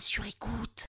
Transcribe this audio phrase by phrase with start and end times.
[0.00, 0.86] sur écoute.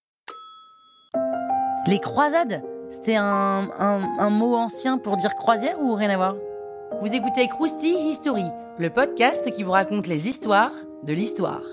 [1.88, 6.36] Les croisades C'était un mot ancien pour dire croisière ou rien à voir?
[7.02, 8.46] Vous écoutez Krusty History,
[8.78, 10.74] le podcast qui vous raconte les histoires
[11.04, 11.64] de l'histoire.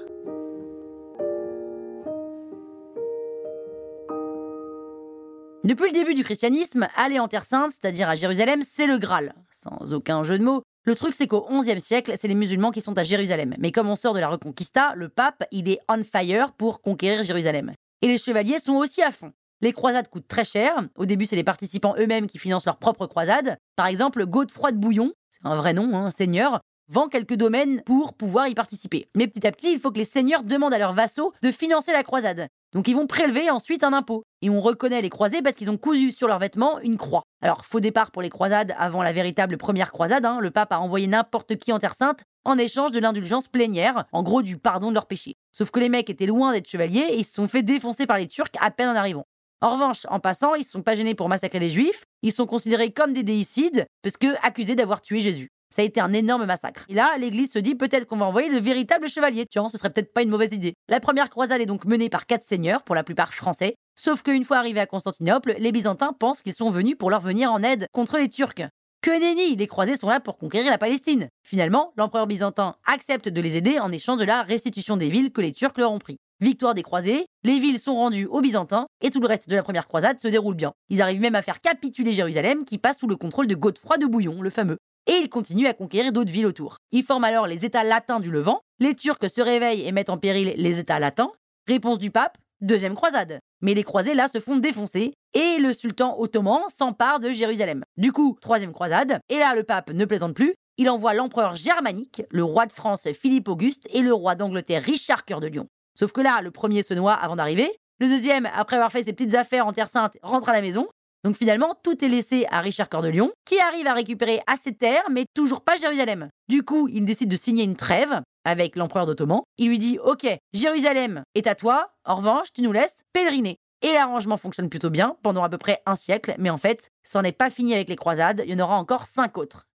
[5.65, 9.35] Depuis le début du christianisme, aller en Terre Sainte, c'est-à-dire à Jérusalem, c'est le Graal.
[9.51, 10.63] Sans aucun jeu de mots.
[10.87, 13.55] Le truc, c'est qu'au XIe siècle, c'est les musulmans qui sont à Jérusalem.
[13.59, 17.25] Mais comme on sort de la Reconquista, le pape, il est on fire pour conquérir
[17.25, 17.73] Jérusalem.
[18.03, 19.33] Et les chevaliers sont aussi à fond.
[19.63, 20.77] Les croisades coûtent très cher.
[20.97, 23.57] Au début, c'est les participants eux-mêmes qui financent leur propre croisade.
[23.75, 27.83] Par exemple, Godefroy de Bouillon, c'est un vrai nom, un hein, seigneur, vend quelques domaines
[27.83, 29.09] pour pouvoir y participer.
[29.17, 31.91] Mais petit à petit, il faut que les seigneurs demandent à leurs vassaux de financer
[31.91, 32.47] la croisade.
[32.73, 34.23] Donc ils vont prélever ensuite un impôt.
[34.43, 37.23] Et on reconnaît les croisés parce qu'ils ont cousu sur leurs vêtements une croix.
[37.43, 40.39] Alors, faux départ pour les croisades avant la véritable première croisade, hein.
[40.41, 44.23] le pape a envoyé n'importe qui en Terre Sainte en échange de l'indulgence plénière, en
[44.23, 45.35] gros du pardon de leurs péchés.
[45.53, 48.19] Sauf que les mecs étaient loin d'être chevaliers et ils se sont fait défoncer par
[48.19, 49.25] les Turcs à peine en arrivant.
[49.63, 52.47] En revanche, en passant, ils ne sont pas gênés pour massacrer les Juifs, ils sont
[52.47, 55.49] considérés comme des déicides, parce que accusés d'avoir tué Jésus.
[55.77, 56.87] Ça a été un énorme massacre.
[56.89, 59.45] Et là, l'Église se dit peut-être qu'on va envoyer de véritables chevaliers.
[59.45, 60.73] Tiens, ce serait peut-être pas une mauvaise idée.
[60.89, 63.75] La première croisade est donc menée par quatre seigneurs, pour la plupart français.
[63.95, 67.53] Sauf qu'une fois arrivés à Constantinople, les Byzantins pensent qu'ils sont venus pour leur venir
[67.53, 68.55] en aide contre les Turcs.
[69.03, 71.29] Que nenni Les croisés sont là pour conquérir la Palestine.
[71.47, 75.43] Finalement, l'empereur byzantin accepte de les aider en échange de la restitution des villes que
[75.43, 76.17] les Turcs leur ont pris.
[76.41, 79.63] Victoire des croisés, les villes sont rendues aux Byzantins et tout le reste de la
[79.63, 80.73] première croisade se déroule bien.
[80.89, 84.07] Ils arrivent même à faire capituler Jérusalem qui passe sous le contrôle de Godefroy de
[84.07, 86.79] Bouillon, le fameux et ils continuent à conquérir d'autres villes autour.
[86.93, 90.19] Ils forment alors les États latins du Levant, les Turcs se réveillent et mettent en
[90.19, 91.31] péril les États latins.
[91.67, 93.39] Réponse du pape, deuxième croisade.
[93.63, 97.85] Mais les croisés là se font défoncer et le sultan ottoman s'empare de Jérusalem.
[97.97, 102.23] Du coup, troisième croisade, et là le pape ne plaisante plus, il envoie l'empereur germanique,
[102.31, 105.67] le roi de France Philippe Auguste et le roi d'Angleterre Richard Cœur de Lion.
[105.99, 109.15] Sauf que là, le premier se noie avant d'arriver, le deuxième, après avoir fait ses
[109.15, 110.87] petites affaires en Terre Sainte, rentre à la maison,
[111.25, 114.71] donc finalement, tout est laissé à Richard Cœur de Lion, qui arrive à récupérer assez
[114.71, 116.29] de terres, mais toujours pas Jérusalem.
[116.49, 119.43] Du coup, il décide de signer une trêve avec l'empereur d'Ottoman.
[119.59, 123.57] Il lui dit Ok, Jérusalem est à toi, en revanche, tu nous laisses pèleriner.
[123.83, 127.21] Et l'arrangement fonctionne plutôt bien pendant à peu près un siècle, mais en fait, ça
[127.23, 129.67] n'est pas fini avec les croisades, il y en aura encore cinq autres.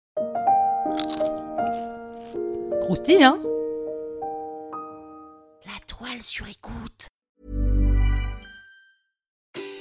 [2.81, 3.39] Croustille, hein?
[5.67, 7.09] La toile sur écoute.